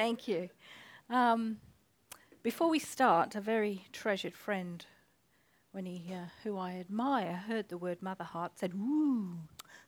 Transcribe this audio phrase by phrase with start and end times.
[0.00, 0.48] Thank you.
[1.10, 1.58] Um,
[2.42, 4.86] before we start, a very treasured friend,
[5.72, 9.40] when he, uh, who I admire, heard the word mother heart, said, "Ooh,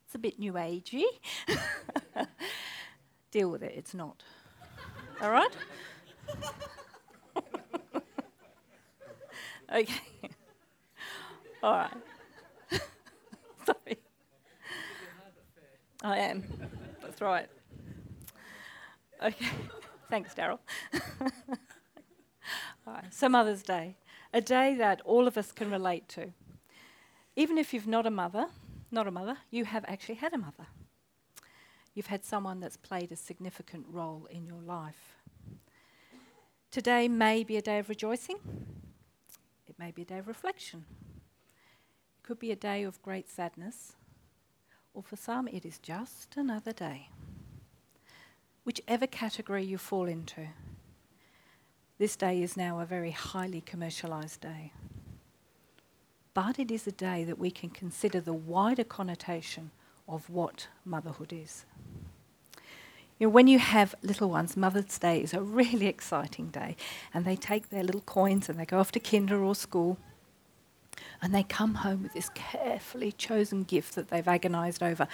[0.05, 1.05] it's a bit new agey."
[3.31, 3.73] Deal with it.
[3.75, 4.23] It's not.
[5.23, 5.57] All right.
[9.75, 10.03] okay.
[11.63, 11.97] All right.
[13.65, 13.97] Sorry.
[16.03, 16.45] I am.
[17.01, 17.49] That's right.
[19.23, 19.47] Okay.
[20.13, 20.59] Thanks, Daryl.
[22.87, 23.05] right.
[23.09, 23.97] So, Mother's Day,
[24.35, 26.35] a day that all of us can relate to.
[27.35, 28.49] Even if you've not a mother,
[28.91, 30.67] not a mother, you have actually had a mother.
[31.95, 35.17] You've had someone that's played a significant role in your life.
[36.71, 38.37] Today may be a day of rejoicing.
[39.67, 40.85] It may be a day of reflection.
[42.19, 43.95] It could be a day of great sadness.
[44.93, 47.09] Or for some, it is just another day.
[48.65, 50.49] Whichever category you fall into,
[51.99, 54.73] this day is now a very highly commercialised day.
[56.35, 59.71] But it is a day that we can consider the wider connotation
[60.09, 61.65] of what motherhood is.
[63.19, 66.77] You know, when you have little ones, Mother's Day is a really exciting day,
[67.13, 69.99] and they take their little coins and they go off to kinder or school,
[71.21, 75.07] and they come home with this carefully chosen gift that they've agonised over.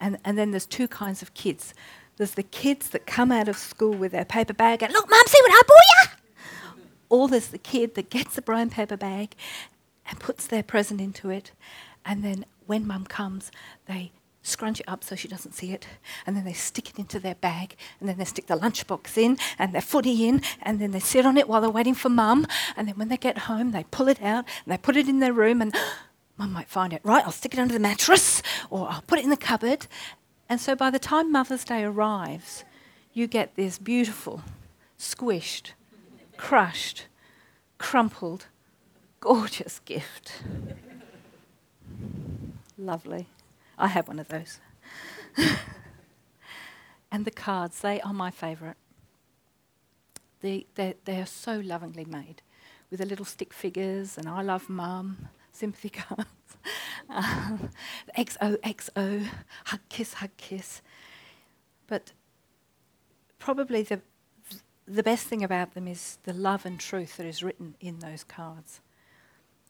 [0.00, 1.72] And, and then there's two kinds of kids.
[2.16, 5.26] There's the kids that come out of school with their paper bag and, look, Mum,
[5.26, 6.22] see what I bought you!
[7.08, 9.34] Or there's the kid that gets the brown paper bag
[10.06, 11.52] and puts their present into it.
[12.04, 13.50] And then when Mum comes,
[13.86, 15.86] they scrunch it up so she doesn't see it,
[16.26, 19.38] and then they stick it into their bag, and then they stick the lunchbox in
[19.58, 22.46] and their footy in, and then they sit on it while they're waiting for mum,
[22.76, 25.20] and then when they get home, they pull it out and they put it in
[25.20, 25.74] their room, and
[26.36, 27.00] mum might find it.
[27.04, 29.86] Right, I'll stick it under the mattress, or I'll put it in the cupboard.
[30.52, 32.64] And so by the time Mother's Day arrives,
[33.14, 34.42] you get this beautiful,
[34.98, 35.70] squished,
[36.36, 37.06] crushed,
[37.78, 38.48] crumpled,
[39.18, 40.42] gorgeous gift.
[42.76, 43.28] Lovely.
[43.78, 44.60] I have one of those.
[47.10, 48.76] and the cards, they are my favourite.
[50.42, 52.42] They, they, they are so lovingly made
[52.90, 56.28] with the little stick figures and I love mum, sympathy cards,
[57.08, 57.70] um,
[58.16, 59.28] XOXO,
[59.64, 60.82] hug kiss, hug kiss.
[61.86, 62.12] But
[63.38, 64.00] probably the,
[64.86, 68.24] the best thing about them is the love and truth that is written in those
[68.24, 68.80] cards.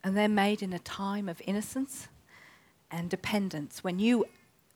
[0.05, 2.09] And they're made in a time of innocence
[2.91, 4.27] and dependence when you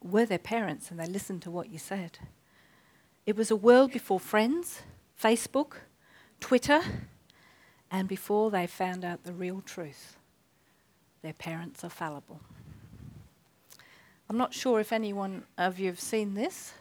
[0.03, 2.19] were their parents and they listened to what you said.
[3.27, 4.83] It was a world before friends,
[5.21, 5.75] Facebook,
[6.41, 6.81] Twitter,
[7.91, 10.16] and before they found out the real truth.
[11.27, 12.39] Their parents are fallible.
[14.31, 16.73] I'm not sure if anyone of you have seen this,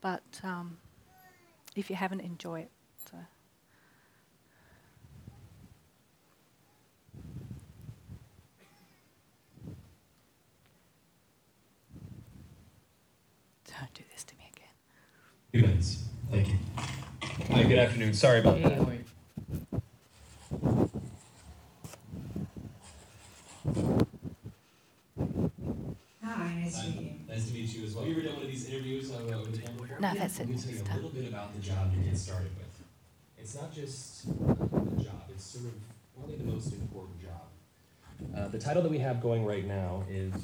[0.00, 0.78] but um,
[1.74, 2.70] if you haven't, enjoy it.
[13.66, 14.68] Don't do this to me again.
[15.52, 16.04] Two minutes.
[16.30, 16.58] Thank you.
[17.50, 18.14] Hi, good afternoon.
[18.14, 18.78] Sorry about that.
[26.24, 27.18] Hi, nice to meet you.
[27.28, 28.04] Nice to meet you as well.
[28.04, 30.00] Have you ever done one of these interviews uh, the before?
[30.00, 30.40] No, that's it.
[30.40, 32.66] Let me tell you a little bit about the job to get started with.
[33.38, 35.74] It's not just a job, it's sort of
[36.16, 37.48] probably the most important job.
[38.36, 40.34] Uh, the title that we have going right now is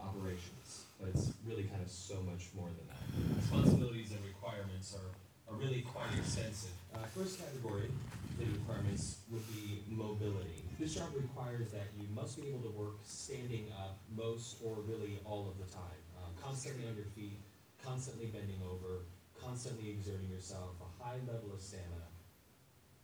[0.00, 3.02] Operations, but it's really kind of so much more than that.
[3.36, 6.70] Responsibilities and requirements are, are really quite extensive.
[6.94, 7.90] Uh, first category,
[8.38, 10.61] the requirements would be mobility.
[10.82, 15.20] This job requires that you must be able to work standing up most or really
[15.24, 17.38] all of the time, um, constantly on your feet,
[17.86, 19.06] constantly bending over,
[19.40, 22.10] constantly exerting yourself, a high level of stamina.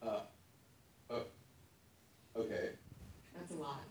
[0.02, 0.20] Uh,
[1.08, 1.22] uh,
[2.36, 2.70] okay.
[3.38, 3.84] That's a lot.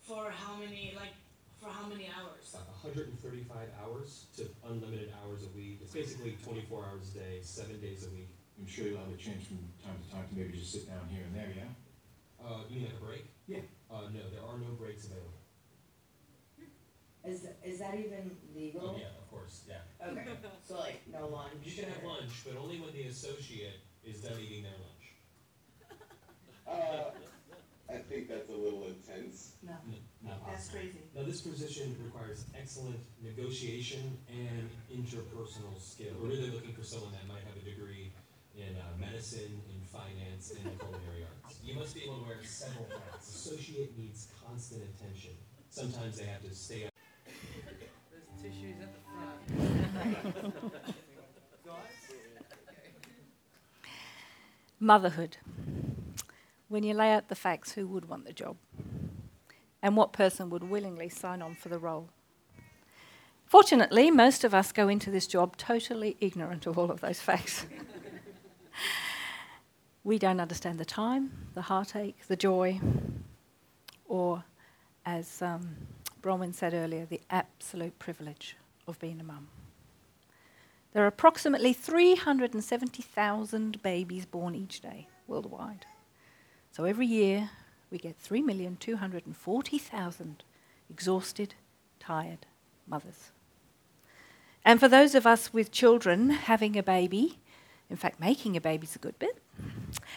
[0.00, 1.12] For how many, like,
[1.60, 2.56] for how many hours?
[2.56, 3.52] Uh, 135
[3.84, 5.80] hours to unlimited hours a week.
[5.82, 8.30] It's basically 24 hours a day, seven days a week.
[8.58, 11.06] I'm sure you'll have a change from time to time to maybe just sit down
[11.12, 11.68] here and there, yeah?
[12.44, 13.24] Uh, you mean like a break?
[13.48, 13.58] Yeah.
[13.90, 15.32] Uh, no, there are no breaks available.
[17.24, 18.94] Is, is that even legal?
[18.94, 19.82] Oh, yeah, of course, yeah.
[20.06, 20.24] Okay,
[20.62, 21.54] so like, no lunch?
[21.64, 24.92] You can have or- lunch, but only when the associate is done eating their lunch.
[26.68, 27.10] Uh,
[27.88, 29.52] I think that's a little intense.
[29.62, 30.80] No, N- Not that's possible.
[30.82, 30.98] crazy.
[31.14, 36.10] Now, this position requires excellent negotiation and interpersonal skill.
[36.20, 38.10] We're really looking for someone that might have a degree
[38.56, 41.58] in uh, medicine, in finance, and in culinary arts.
[41.62, 43.34] You must be able to wear several hats.
[43.34, 45.32] Associate needs constant attention.
[45.70, 46.92] Sometimes they have to stay up.
[48.10, 49.00] There's tissues at the
[50.52, 50.74] front.
[54.80, 55.38] Motherhood.
[56.68, 58.56] When you lay out the facts, who would want the job?
[59.82, 62.08] And what person would willingly sign on for the role?
[63.46, 67.66] Fortunately, most of us go into this job totally ignorant of all of those facts.
[70.06, 72.78] we don't understand the time, the heartache, the joy,
[74.06, 74.44] or,
[75.04, 75.68] as um,
[76.22, 78.56] Bronwyn said earlier, the absolute privilege
[78.86, 79.48] of being a mum.
[80.92, 85.86] There are approximately 370,000 babies born each day worldwide.
[86.70, 87.50] So every year
[87.90, 90.34] we get 3,240,000
[90.88, 91.54] exhausted,
[91.98, 92.46] tired
[92.86, 93.32] mothers.
[94.64, 97.40] And for those of us with children, having a baby,
[97.90, 99.42] in fact, making a baby is a good bit,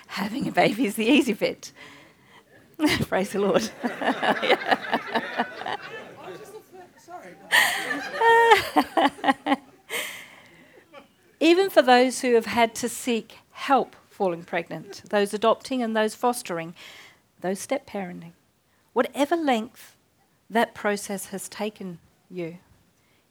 [0.07, 1.71] having a baby is the easy bit.
[3.01, 3.69] Praise the Lord.
[11.39, 16.15] Even for those who have had to seek help falling pregnant, those adopting and those
[16.15, 16.73] fostering,
[17.41, 18.33] those step parenting,
[18.93, 19.95] whatever length
[20.49, 21.99] that process has taken
[22.29, 22.57] you,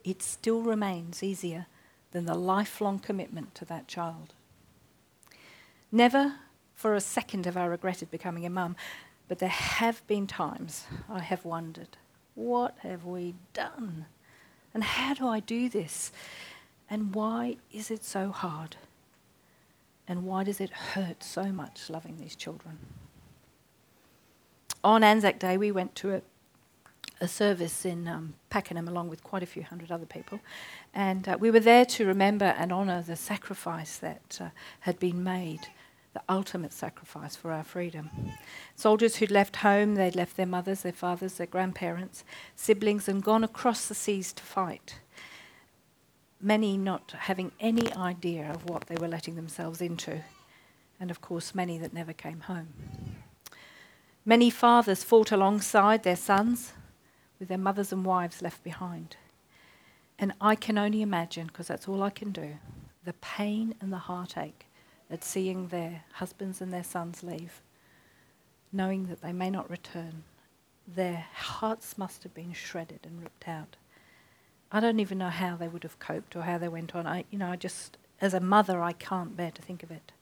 [0.04, 1.66] it still remains easier
[2.12, 4.32] than the lifelong commitment to that child.
[5.90, 6.34] Never
[6.74, 8.76] for a second have I regretted becoming a mum,
[9.26, 11.96] but there have been times I have wondered,
[12.34, 14.06] what have we done?
[14.72, 16.12] And how do I do this?
[16.88, 18.76] And why is it so hard?
[20.06, 22.78] And why does it hurt so much loving these children?
[24.84, 26.22] On Anzac Day, we went to a,
[27.20, 30.40] a service in um, Pakenham along with quite a few hundred other people.
[30.94, 34.48] And uh, we were there to remember and honour the sacrifice that uh,
[34.80, 35.68] had been made,
[36.14, 38.10] the ultimate sacrifice for our freedom.
[38.76, 42.24] Soldiers who'd left home, they'd left their mothers, their fathers, their grandparents,
[42.54, 45.00] siblings, and gone across the seas to fight
[46.40, 50.22] many not having any idea of what they were letting themselves into,
[51.00, 52.68] and of course, many that never came home.
[54.24, 56.72] Many fathers fought alongside their sons
[57.38, 59.16] with their mothers and wives left behind.
[60.18, 62.58] And I can only imagine, because that's all I can do,
[63.04, 64.66] the pain and the heartache
[65.10, 67.62] at seeing their husbands and their sons leave,
[68.72, 70.24] knowing that they may not return.
[70.86, 73.76] Their hearts must have been shredded and ripped out.
[74.70, 77.06] I don't even know how they would have coped or how they went on.
[77.06, 80.12] I, you know, I just, as a mother, I can't bear to think of it.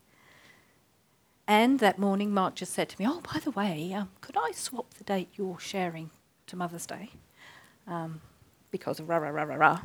[1.48, 4.50] And that morning, Mark just said to me, "Oh, by the way, um, could I
[4.50, 6.10] swap the date you're sharing
[6.46, 7.10] to Mother's Day?"
[7.86, 8.20] Um,
[8.70, 9.80] because of rah rah rah rah rah.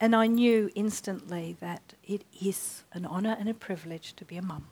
[0.00, 4.42] And I knew instantly that it is an honour and a privilege to be a
[4.42, 4.68] mum,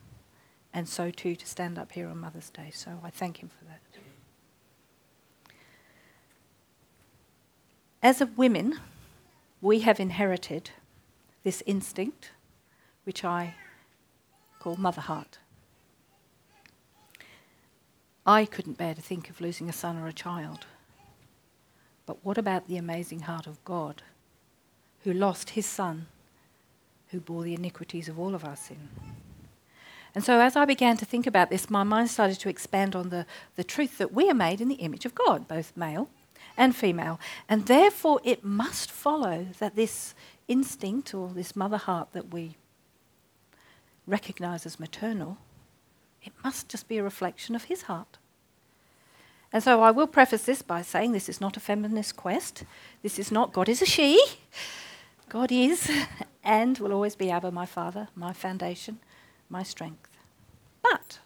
[0.72, 2.70] and so too to stand up here on Mother's Day.
[2.72, 3.80] So I thank him for that.
[8.02, 8.78] As a women,
[9.60, 10.70] we have inherited
[11.42, 12.30] this instinct,
[13.02, 13.54] which I
[14.60, 15.38] call mother heart.
[18.26, 20.66] I couldn't bear to think of losing a son or a child.
[22.06, 24.02] But what about the amazing heart of God,
[25.04, 26.06] who lost his son,
[27.08, 28.88] who bore the iniquities of all of our sin?
[30.14, 33.10] And so, as I began to think about this, my mind started to expand on
[33.10, 36.08] the, the truth that we are made in the image of God, both male
[36.56, 37.20] and female.
[37.48, 40.14] And therefore, it must follow that this
[40.48, 42.56] instinct or this mother heart that we
[44.06, 45.38] recognize as maternal,
[46.22, 48.18] it must just be a reflection of his heart.
[49.52, 52.64] And so I will preface this by saying this is not a feminist quest.
[53.02, 54.22] This is not God is a she.
[55.28, 55.90] God is
[56.44, 58.98] and will always be Abba, my Father, my foundation,
[59.48, 60.10] my strength.
[60.82, 61.18] But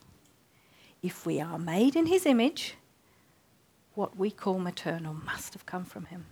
[1.03, 2.75] if we are made in his image,
[3.93, 6.25] what we call maternal must have come from him.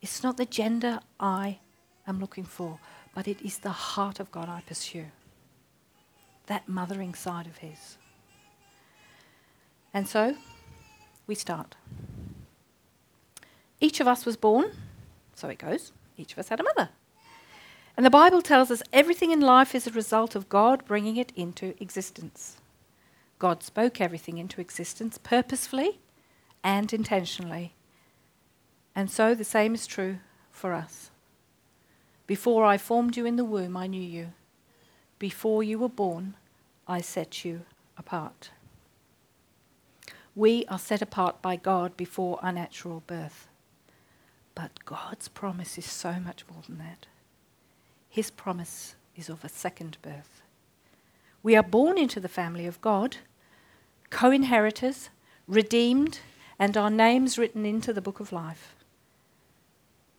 [0.00, 1.58] It's not the gender I
[2.06, 2.78] am looking for,
[3.14, 5.06] but it is the heart of God I pursue.
[6.48, 7.96] That mothering side of his.
[9.94, 10.36] And so,
[11.26, 11.76] we start.
[13.80, 14.72] Each of us was born,
[15.34, 16.90] so it goes, each of us had a mother.
[17.96, 21.32] And the Bible tells us everything in life is a result of God bringing it
[21.34, 22.58] into existence.
[23.38, 25.98] God spoke everything into existence purposefully
[26.64, 27.74] and intentionally.
[28.94, 30.18] And so the same is true
[30.50, 31.10] for us.
[32.26, 34.32] Before I formed you in the womb, I knew you.
[35.18, 36.34] Before you were born,
[36.88, 37.62] I set you
[37.98, 38.50] apart.
[40.34, 43.48] We are set apart by God before our natural birth.
[44.54, 47.06] But God's promise is so much more than that.
[48.08, 50.40] His promise is of a second birth.
[51.42, 53.18] We are born into the family of God,
[54.10, 55.10] co inheritors,
[55.46, 56.20] redeemed,
[56.58, 58.74] and our names written into the book of life.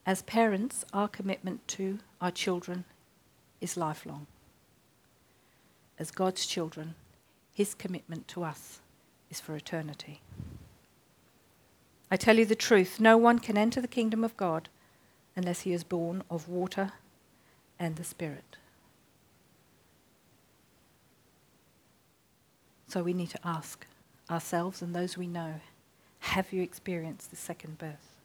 [0.06, 2.86] As parents, our commitment to our children
[3.60, 4.28] is lifelong.
[6.00, 6.96] As God's children,
[7.54, 8.80] his commitment to us
[9.30, 10.22] is for eternity.
[12.10, 14.70] I tell you the truth no one can enter the kingdom of God
[15.36, 16.94] unless he is born of water
[17.78, 18.58] and the Spirit.
[22.88, 23.86] So we need to ask
[24.30, 25.56] ourselves and those we know
[26.22, 28.19] have you experienced the second birth?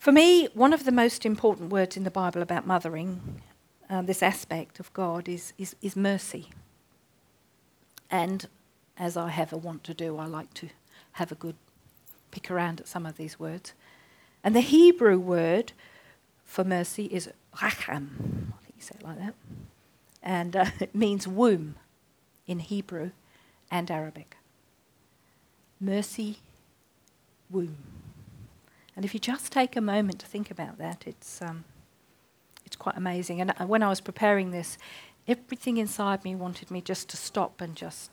[0.00, 3.42] For me, one of the most important words in the Bible about mothering,
[3.90, 6.48] um, this aspect of God, is, is, is mercy.
[8.10, 8.48] And
[8.96, 10.70] as I have a want to do, I like to
[11.12, 11.54] have a good
[12.30, 13.74] pick around at some of these words.
[14.42, 15.72] And the Hebrew word
[16.46, 18.54] for mercy is racham.
[18.54, 19.34] I think you say it like that.
[20.22, 21.74] And uh, it means womb
[22.46, 23.10] in Hebrew
[23.70, 24.38] and Arabic.
[25.78, 26.38] Mercy,
[27.50, 27.99] womb.
[29.00, 31.64] And if you just take a moment to think about that, it's, um,
[32.66, 33.40] it's quite amazing.
[33.40, 34.76] And uh, when I was preparing this,
[35.26, 38.10] everything inside me wanted me just to stop and just,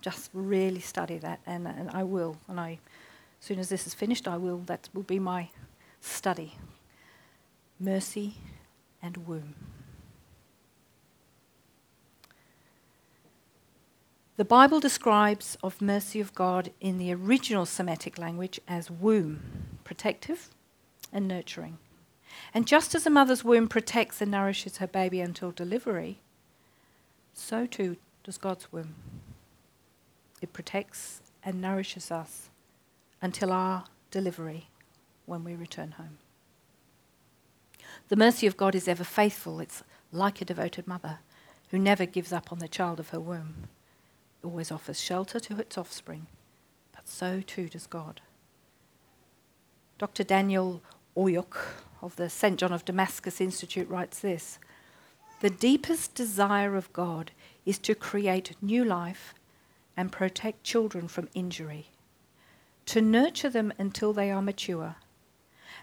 [0.00, 1.40] just really study that.
[1.44, 2.36] And, and I will.
[2.46, 2.78] And I,
[3.40, 4.58] as soon as this is finished, I will.
[4.58, 5.48] That will be my
[6.00, 6.54] study.
[7.80, 8.36] Mercy
[9.02, 9.56] and womb.
[14.36, 19.40] The Bible describes of mercy of God in the original Semitic language as womb,
[19.82, 20.50] protective
[21.10, 21.78] and nurturing.
[22.52, 26.18] And just as a mother's womb protects and nourishes her baby until delivery,
[27.32, 28.94] so too does God's womb.
[30.42, 32.50] It protects and nourishes us
[33.22, 34.68] until our delivery
[35.24, 36.18] when we return home.
[38.10, 39.60] The mercy of God is ever faithful.
[39.60, 41.20] It's like a devoted mother
[41.70, 43.68] who never gives up on the child of her womb
[44.46, 46.28] always offers shelter to its offspring,
[46.94, 48.20] but so too does God.
[49.98, 50.22] Dr.
[50.22, 50.82] Daniel
[51.16, 51.56] Oyuk
[52.00, 52.56] of the St.
[52.56, 54.60] John of Damascus Institute writes this
[55.40, 57.32] The deepest desire of God
[57.64, 59.34] is to create new life
[59.96, 61.88] and protect children from injury,
[62.86, 64.94] to nurture them until they are mature,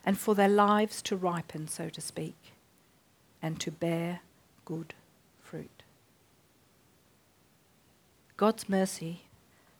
[0.05, 2.53] and for their lives to ripen, so to speak,
[3.41, 4.22] and to bear
[4.63, 4.93] good
[5.41, 5.84] fruit.
[8.38, 9.24] God's mercy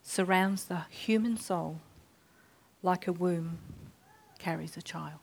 [0.02, 1.80] surrounds the human soul
[2.82, 3.60] like a womb
[4.38, 5.20] carries a child.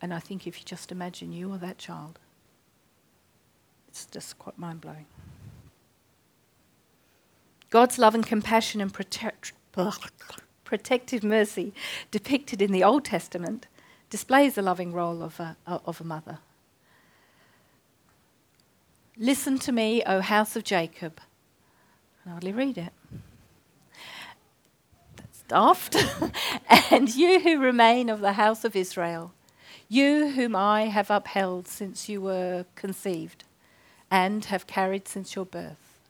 [0.00, 2.18] And I think if you just imagine you are that child,
[3.88, 5.06] it's just quite mind blowing.
[7.70, 9.52] God's love and compassion and protect,
[10.64, 11.72] protective mercy
[12.10, 13.66] depicted in the Old Testament
[14.10, 16.40] displays the loving role of a, of a mother
[19.18, 21.20] Listen to me, O house of Jacob.
[22.24, 22.92] I hardly read it.
[25.16, 25.96] That's daft.
[26.90, 29.34] and you who remain of the house of Israel,
[29.86, 33.44] you whom I have upheld since you were conceived
[34.10, 36.00] and have carried since your birth.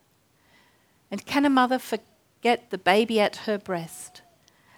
[1.11, 4.23] And can a mother forget the baby at her breast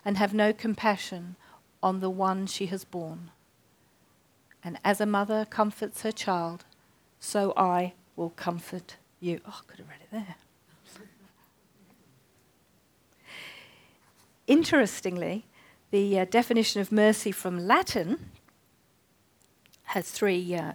[0.03, 1.37] and have no compassion
[1.83, 3.31] on the one she has borne?
[4.63, 6.65] And as a mother comforts her child,
[7.21, 9.41] so I will comfort you.
[9.47, 10.37] Oh, I could have read it there.
[14.47, 15.47] Interestingly,
[15.91, 18.31] the uh, definition of mercy from Latin
[19.85, 20.73] has three, uh,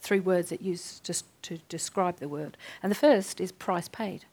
[0.00, 2.56] three words it uses just to describe the word.
[2.82, 4.26] And the first is price paid.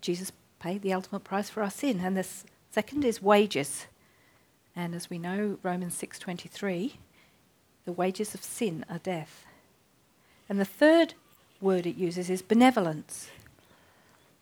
[0.00, 2.00] Jesus paid the ultimate price for our sin.
[2.00, 2.26] And the
[2.70, 3.86] second is wages.
[4.76, 6.98] And as we know, Romans 6:23,
[7.84, 9.46] the wages of sin are death.
[10.48, 11.14] And the third
[11.60, 13.30] word it uses is benevolence.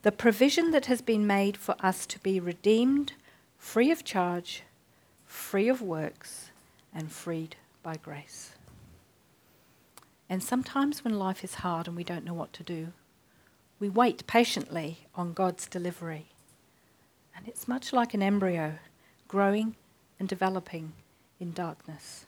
[0.02, 3.12] The provision that has been made for us to be redeemed,
[3.58, 4.62] free of charge,
[5.26, 6.50] free of works,
[6.94, 8.52] and freed by grace.
[10.30, 12.92] And sometimes when life is hard and we don't know what to do,
[13.80, 16.26] we wait patiently on God's delivery.
[17.36, 18.74] And it's much like an embryo
[19.26, 19.76] growing
[20.18, 20.92] and developing
[21.40, 22.26] in darkness.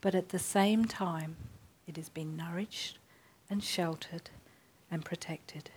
[0.00, 1.36] But at the same time,
[1.86, 2.98] it has been nourished
[3.52, 4.30] and sheltered
[4.90, 5.68] and protected.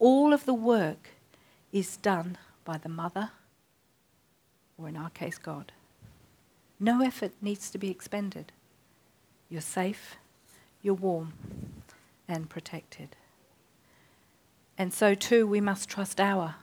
[0.00, 1.10] All of the work
[1.72, 3.30] is done by the mother,
[4.76, 5.70] or in our case, God.
[6.80, 8.50] No effort needs to be expended.
[9.48, 10.16] You're safe,
[10.82, 11.32] you're warm,
[12.26, 13.14] and protected.
[14.76, 16.56] And so, too, we must trust our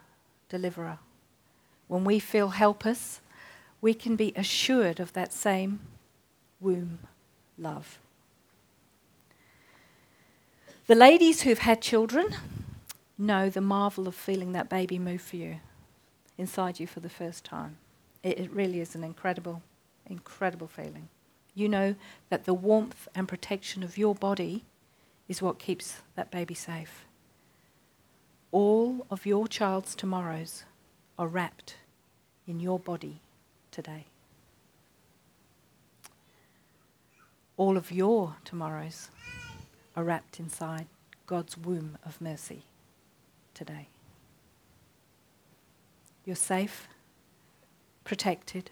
[0.50, 1.00] deliverer.
[1.88, 3.22] When we feel helpless,
[3.80, 5.80] we can be assured of that same
[6.60, 7.00] womb
[7.58, 8.00] love.
[10.88, 12.36] The ladies who've had children
[13.18, 15.56] know the marvel of feeling that baby move for you
[16.38, 17.78] inside you for the first time.
[18.22, 19.64] It, it really is an incredible
[20.06, 21.10] incredible feeling.
[21.56, 21.96] You know
[22.30, 24.64] that the warmth and protection of your body
[25.28, 27.06] is what keeps that baby safe.
[28.52, 30.66] All of your child's tomorrows
[31.18, 31.78] are wrapped
[32.48, 33.22] in your body
[33.72, 34.06] today.
[37.58, 39.10] All of your tomorrows
[39.96, 40.88] are wrapped inside
[41.26, 42.64] God's womb of mercy
[43.54, 43.88] today.
[46.26, 46.88] You're safe,
[48.04, 48.72] protected,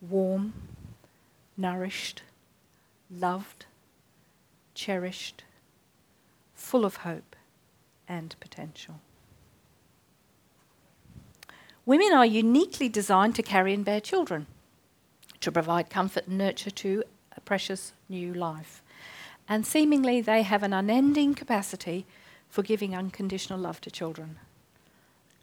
[0.00, 0.52] warm,
[1.56, 2.22] nourished,
[3.10, 3.66] loved,
[4.74, 5.44] cherished,
[6.54, 7.36] full of hope
[8.08, 9.00] and potential.
[11.86, 14.46] Women are uniquely designed to carry and bear children,
[15.40, 17.02] to provide comfort and nurture to
[17.36, 18.82] a precious new life.
[19.50, 22.06] And seemingly, they have an unending capacity
[22.48, 24.38] for giving unconditional love to children.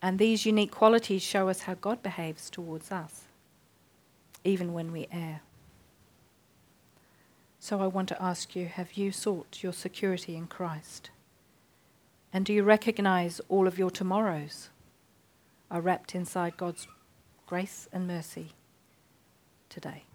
[0.01, 3.23] And these unique qualities show us how God behaves towards us,
[4.45, 5.41] even when we err.
[7.59, 11.09] So I want to ask you have you sought your security in Christ?
[12.31, 14.69] And do you recognize all of your tomorrows
[15.69, 16.87] are wrapped inside God's
[17.45, 18.51] grace and mercy
[19.67, 20.06] today?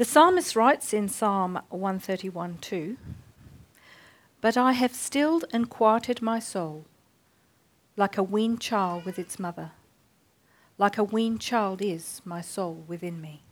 [0.00, 2.96] The psalmist writes in Psalm 131 2
[4.40, 6.86] But I have stilled and quieted my soul
[7.98, 9.72] like a weaned child with its mother.
[10.78, 13.42] Like a weaned child is my soul within me.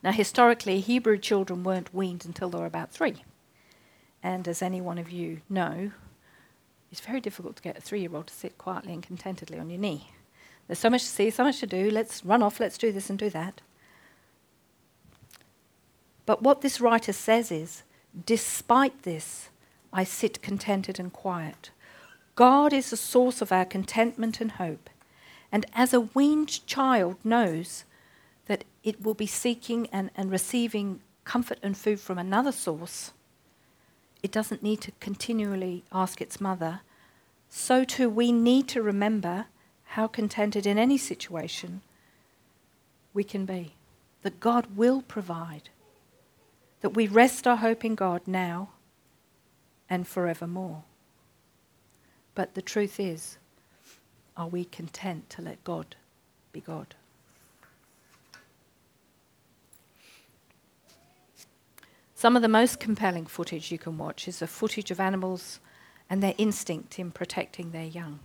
[0.00, 3.24] Now, historically, Hebrew children weren't weaned until they were about three.
[4.22, 5.90] And as any one of you know,
[6.92, 9.70] it's very difficult to get a three year old to sit quietly and contentedly on
[9.70, 10.12] your knee.
[10.68, 11.90] There's so much to see, so much to do.
[11.90, 13.60] Let's run off, let's do this and do that.
[16.28, 17.84] But what this writer says is,
[18.26, 19.48] despite this,
[19.94, 21.70] I sit contented and quiet.
[22.34, 24.90] God is the source of our contentment and hope.
[25.50, 27.86] And as a weaned child knows
[28.44, 33.12] that it will be seeking and, and receiving comfort and food from another source,
[34.22, 36.82] it doesn't need to continually ask its mother.
[37.48, 39.46] So too, we need to remember
[39.96, 41.80] how contented in any situation
[43.14, 43.76] we can be.
[44.20, 45.70] That God will provide
[46.80, 48.70] that we rest our hope in God now
[49.90, 50.82] and forevermore.
[52.34, 53.38] But the truth is,
[54.36, 55.96] are we content to let God
[56.52, 56.94] be God?
[62.14, 65.60] Some of the most compelling footage you can watch is the footage of animals
[66.10, 68.18] and their instinct in protecting their young.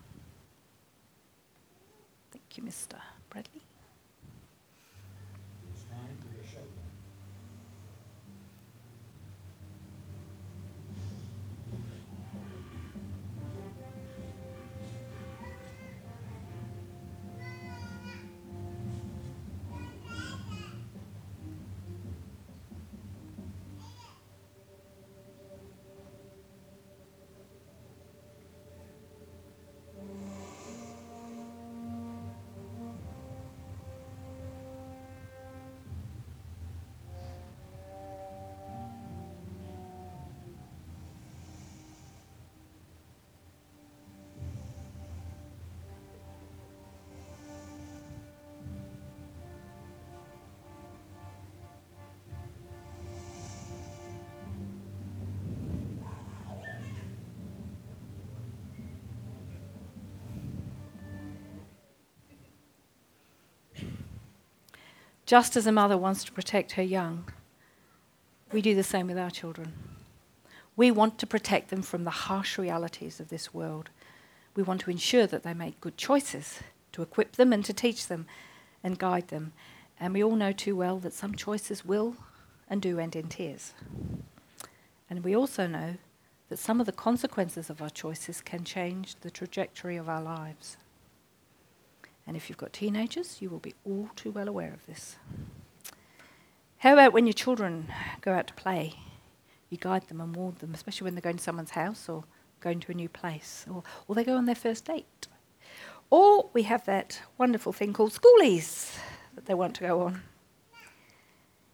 [2.31, 2.95] Thank you, Mr.
[3.29, 3.61] Bradley.
[65.25, 67.25] Just as a mother wants to protect her young,
[68.51, 69.73] we do the same with our children.
[70.75, 73.89] We want to protect them from the harsh realities of this world.
[74.55, 76.59] We want to ensure that they make good choices,
[76.91, 78.25] to equip them and to teach them
[78.83, 79.53] and guide them.
[79.99, 82.15] And we all know too well that some choices will
[82.69, 83.73] and do end in tears.
[85.09, 85.95] And we also know
[86.49, 90.77] that some of the consequences of our choices can change the trajectory of our lives.
[92.25, 95.17] And if you've got teenagers, you will be all too well aware of this.
[96.77, 97.87] How about when your children
[98.21, 98.93] go out to play?
[99.69, 102.23] You guide them and warn them, especially when they're going to someone's house or
[102.59, 105.27] going to a new place, or, or they go on their first date.
[106.09, 108.97] Or we have that wonderful thing called schoolies
[109.35, 110.21] that they want to go on.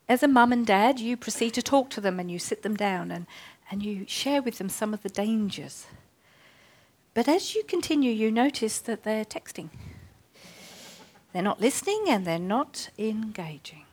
[0.08, 2.76] As a mum and dad, you proceed to talk to them and you sit them
[2.76, 3.28] down and,
[3.70, 5.86] and you share with them some of the dangers.
[7.14, 9.70] But as you continue, you notice that they're texting
[11.34, 13.86] they're not listening and they're not engaging.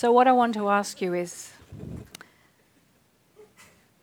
[0.00, 1.52] So, what I want to ask you is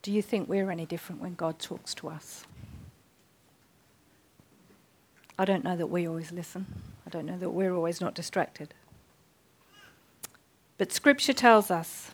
[0.04, 2.46] do you think we're any different when God talks to us?
[5.40, 6.68] I don't know that we always listen.
[7.08, 8.76] I don't know that we're always not distracted.
[10.78, 12.12] But Scripture tells us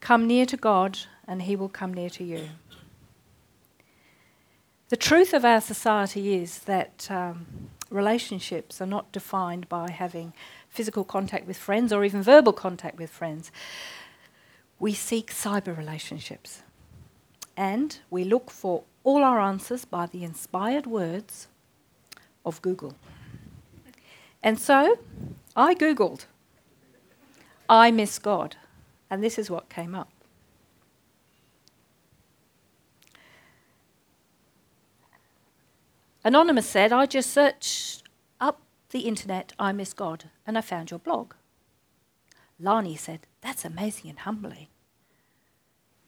[0.00, 2.50] come near to God, and He will come near to you.
[4.90, 7.46] The truth of our society is that um,
[7.88, 10.34] relationships are not defined by having
[10.74, 13.52] physical contact with friends or even verbal contact with friends.
[14.80, 16.64] We seek cyber relationships.
[17.56, 21.46] And we look for all our answers by the inspired words
[22.44, 22.96] of Google.
[24.42, 24.98] And so
[25.54, 26.26] I Googled,
[27.68, 28.56] I miss God.
[29.08, 30.10] And this is what came up.
[36.24, 38.03] Anonymous said, I just searched
[38.94, 41.34] the internet, I miss God, and I found your blog.
[42.60, 44.68] Lani said, That's amazing and humbling.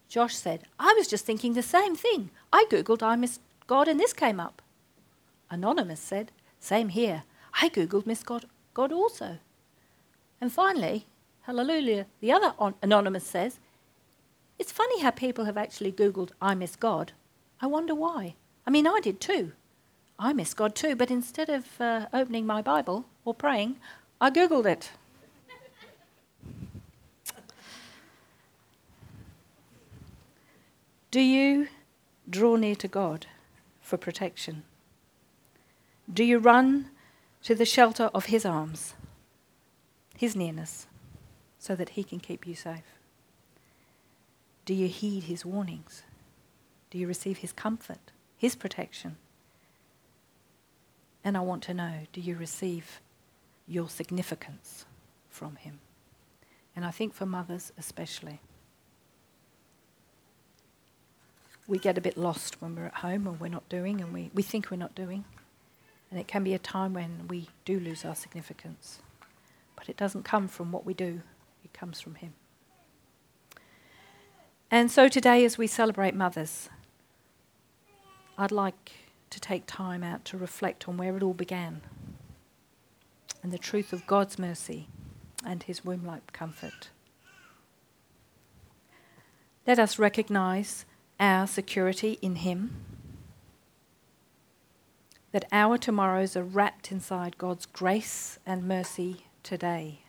[0.08, 2.30] Josh said, I was just thinking the same thing.
[2.52, 4.62] I Googled, I miss God, and this came up.
[5.50, 7.24] Anonymous said, Same here.
[7.60, 9.38] I Googled, miss God, God also.
[10.40, 11.06] And finally,
[11.42, 13.58] hallelujah, the other on- Anonymous says,
[14.60, 17.14] It's funny how people have actually Googled, I miss God.
[17.60, 18.36] I wonder why.
[18.64, 19.54] I mean, I did too.
[20.18, 23.76] I miss God too, but instead of uh, opening my Bible or praying,
[24.20, 24.90] I Googled it.
[31.10, 31.68] Do you
[32.28, 33.26] draw near to God
[33.80, 34.64] for protection?
[36.12, 36.90] Do you run
[37.42, 38.94] to the shelter of His arms,
[40.16, 40.86] His nearness,
[41.58, 42.98] so that He can keep you safe?
[44.64, 46.02] Do you heed His warnings?
[46.90, 49.16] Do you receive His comfort, His protection?
[51.26, 53.00] And I want to know do you receive
[53.66, 54.86] your significance
[55.28, 55.80] from Him?
[56.76, 58.40] And I think for mothers especially.
[61.66, 64.30] We get a bit lost when we're at home and we're not doing, and we,
[64.34, 65.24] we think we're not doing.
[66.12, 69.00] And it can be a time when we do lose our significance.
[69.74, 71.22] But it doesn't come from what we do,
[71.64, 72.34] it comes from Him.
[74.70, 76.68] And so today, as we celebrate mothers,
[78.38, 78.92] I'd like
[79.30, 81.82] to take time out to reflect on where it all began
[83.46, 84.88] and the truth of God's mercy
[85.44, 86.90] and His womb like comfort.
[89.64, 90.84] Let us recognize
[91.20, 92.84] our security in Him,
[95.30, 100.00] that our tomorrows are wrapped inside God's grace and mercy today.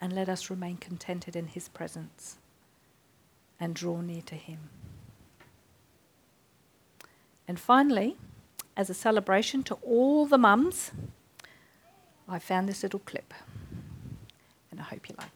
[0.00, 2.38] And let us remain contented in His presence
[3.60, 4.70] and draw near to Him.
[7.48, 8.16] And finally,
[8.76, 10.90] as a celebration to all the mums,
[12.28, 13.32] I found this little clip.
[14.70, 15.35] And I hope you like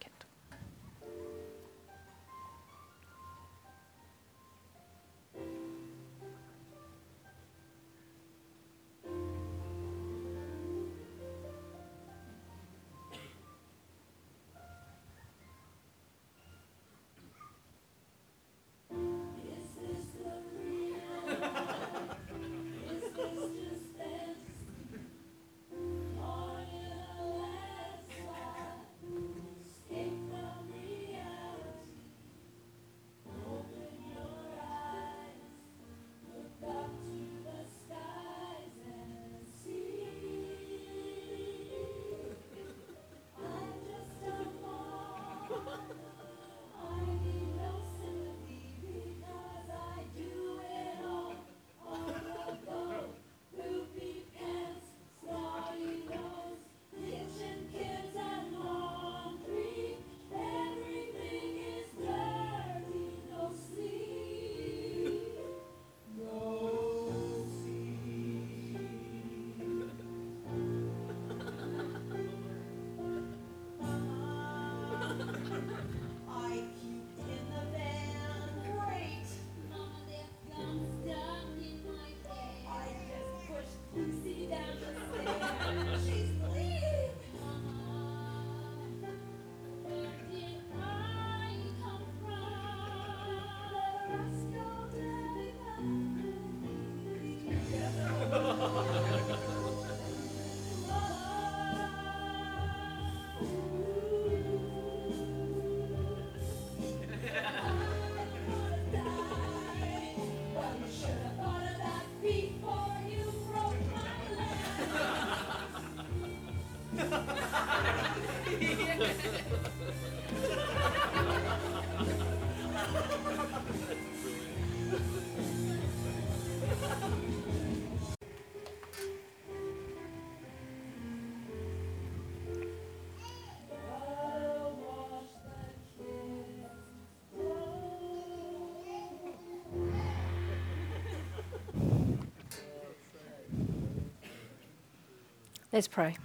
[145.71, 146.17] Let's pray.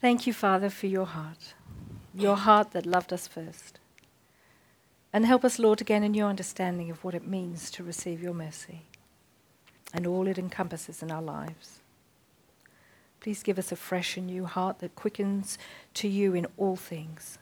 [0.00, 1.54] Thank you, Father, for your heart,
[2.12, 3.78] your heart that loved us first.
[5.12, 8.34] And help us, Lord, again in your understanding of what it means to receive your
[8.34, 8.82] mercy
[9.94, 11.80] and all it encompasses in our lives.
[13.20, 15.56] Please give us a fresh and new heart that quickens
[15.94, 17.38] to you in all things.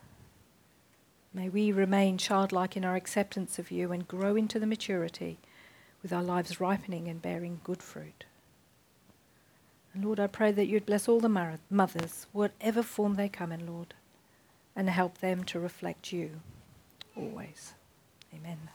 [1.33, 5.39] May we remain childlike in our acceptance of you and grow into the maturity
[6.01, 8.25] with our lives ripening and bearing good fruit.
[9.93, 13.67] And Lord, I pray that you'd bless all the mothers, whatever form they come in,
[13.67, 13.93] Lord,
[14.75, 16.41] and help them to reflect you
[17.15, 17.73] always.
[18.33, 18.69] Amen.